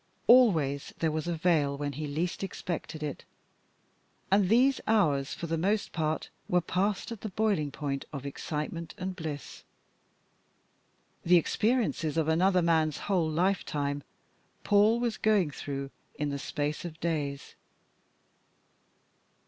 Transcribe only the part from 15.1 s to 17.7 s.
going through in the space of days.